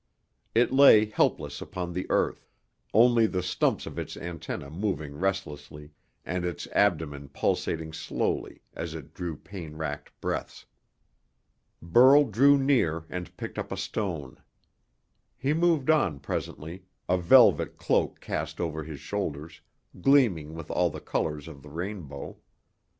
[0.55, 2.47] It lay helpless upon the earth,
[2.91, 5.91] only the stumps of its antennae moving restlessly,
[6.25, 10.65] and its abdomen pulsating slowly as it drew pain racked breaths.
[11.83, 14.41] Burl drew near and picked up a stone.
[15.37, 19.61] He moved on presently, a velvet cloak cast over his shoulders,
[20.01, 22.37] gleaming with all the colors of the rainbow.